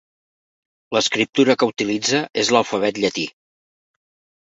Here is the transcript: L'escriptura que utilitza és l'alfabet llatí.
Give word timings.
L'escriptura 0.97 1.57
que 1.63 1.69
utilitza 1.73 2.25
és 2.45 2.53
l'alfabet 2.57 3.05
llatí. 3.07 3.31